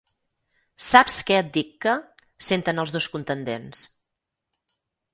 [0.85, 1.95] Saps què et dic que?
[2.23, 3.87] —senten els dos contendents—.